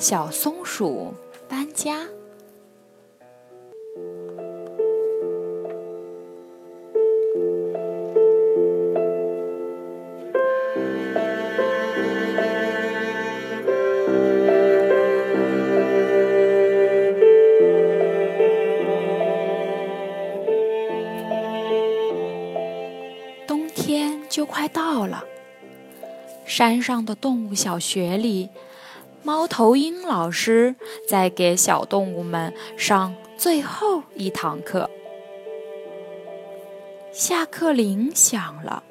[0.00, 1.12] 小松鼠
[1.46, 2.08] 搬家。
[23.46, 25.24] 冬天就快到了，
[26.46, 28.48] 山上的动物小学里，
[29.22, 30.74] 猫头鹰老师
[31.06, 34.88] 在给小动物们上最后一堂课。
[37.12, 38.82] 下课铃响了，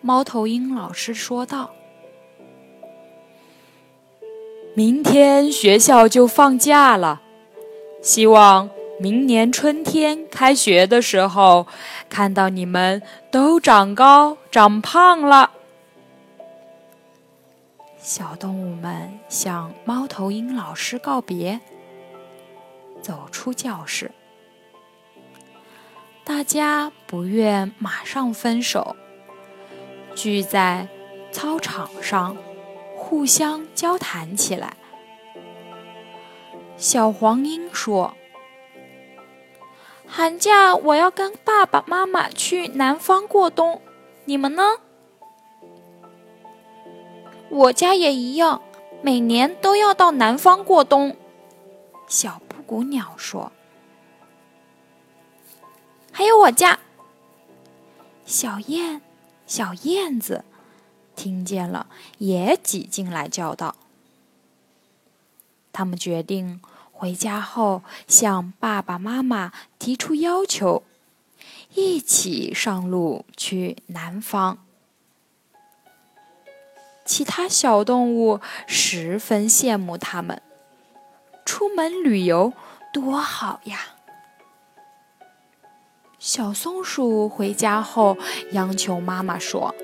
[0.00, 1.70] 猫头鹰老师说道
[4.74, 7.22] ：“明天学校就放假了，
[8.00, 11.66] 希望。”明年春天开学的时候，
[12.08, 15.50] 看到你们都长高长胖了。
[18.02, 21.60] 小动物们向猫头鹰老师告别，
[23.00, 24.10] 走出教室。
[26.24, 28.96] 大家不愿马上分手，
[30.16, 30.88] 聚在
[31.30, 32.36] 操场上，
[32.96, 34.76] 互相交谈起来。
[36.76, 38.14] 小黄莺说。
[40.08, 43.80] 寒假我要跟爸爸妈妈去南方过冬，
[44.24, 44.62] 你们呢？
[47.52, 48.62] 我家也一样，
[49.02, 51.14] 每年都要到南方过冬。
[52.08, 53.52] 小布谷鸟说
[56.10, 56.78] ：“还有我家。”
[58.24, 59.02] 小燕、
[59.46, 60.46] 小燕子
[61.14, 63.76] 听见了，也挤进来叫道
[65.74, 70.84] ：“他们决定。”回家后，向爸爸妈妈提出要求，
[71.74, 74.64] 一起上路去南方。
[77.04, 80.40] 其他小动物十分羡慕他们，
[81.44, 82.52] 出门旅游
[82.92, 83.80] 多好呀！
[86.18, 88.16] 小松鼠回家后
[88.52, 89.74] 央求妈妈说：“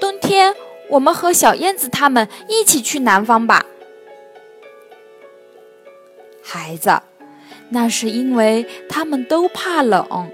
[0.00, 0.54] 冬天
[0.88, 3.66] 我们和小燕子他们一起去南方吧。”
[6.42, 7.02] 孩子，
[7.68, 10.32] 那是因为他们都怕冷，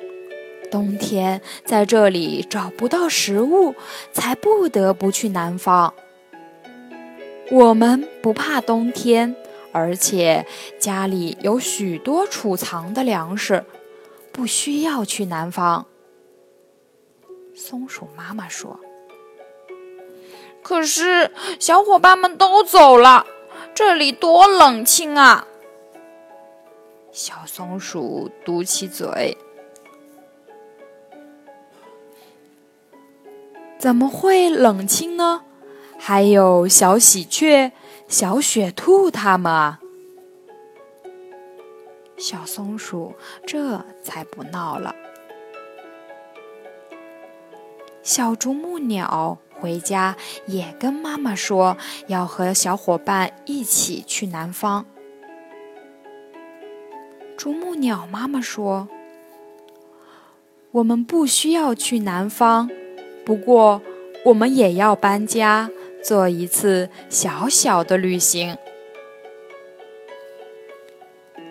[0.76, 3.74] 冬天在这里找不到食物，
[4.12, 5.94] 才不得不去南方。
[7.50, 9.34] 我们不怕冬天，
[9.72, 10.46] 而且
[10.78, 13.64] 家里有许多储藏的粮食，
[14.32, 15.86] 不需要去南方。
[17.54, 18.78] 松鼠妈妈说
[20.62, 23.26] ：“可是小伙伴们都走了，
[23.74, 25.46] 这里多冷清啊！”
[27.12, 29.38] 小松鼠嘟起嘴
[33.78, 35.42] ：“怎么会冷清呢？
[35.98, 37.72] 还有小喜鹊、
[38.08, 39.80] 小雪兔它们啊！”
[42.18, 43.14] 小松鼠
[43.46, 44.94] 这才不闹了。
[48.02, 50.16] 小啄木鸟回家
[50.46, 51.76] 也跟妈妈说，
[52.06, 54.86] 要和小伙伴一起去南方。
[57.36, 58.88] 啄木鸟妈妈说
[60.72, 62.70] ：“我们不需要去南方，
[63.26, 63.82] 不过
[64.24, 65.68] 我们也要搬家，
[66.00, 68.56] 做一次小小的旅行。”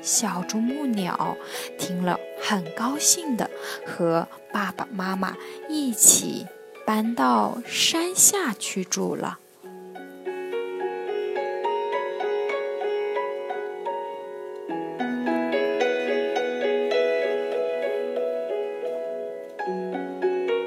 [0.01, 1.35] 小啄木鸟
[1.77, 3.49] 听了，很高兴的
[3.85, 5.35] 和爸爸妈妈
[5.67, 6.47] 一起
[6.85, 9.39] 搬到山下去住了。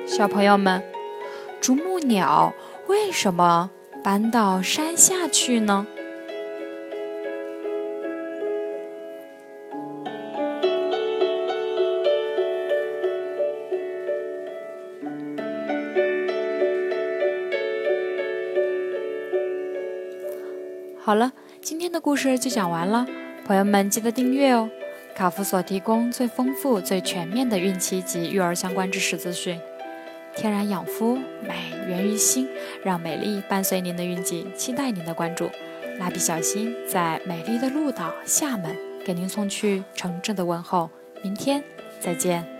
[0.06, 0.82] 小朋友们，
[1.60, 2.54] 啄木鸟
[2.86, 3.70] 为什么
[4.02, 5.86] 搬到山下去呢？
[21.00, 21.32] 好了，
[21.62, 23.06] 今天的故事就讲完了，
[23.46, 24.68] 朋友们记得订阅哦！
[25.14, 29.58] 卡夫所提供最丰富、最全面的孕期及育儿相关知识资讯。
[30.38, 32.48] 天然养肤，美源于心，
[32.84, 35.50] 让美丽伴随您的运气，期待您的关注。
[35.98, 40.88] 蜡笔小新在美丽的鹭岛厦门给您送去诚挚的问候，
[41.24, 41.64] 明天
[41.98, 42.57] 再见。